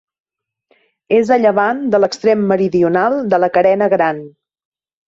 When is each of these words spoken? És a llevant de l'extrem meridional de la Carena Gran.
És 1.17 1.29
a 1.35 1.37
llevant 1.43 1.83
de 1.97 2.01
l'extrem 2.01 2.43
meridional 2.55 3.21
de 3.35 3.43
la 3.45 3.53
Carena 3.59 3.95
Gran. 3.97 4.27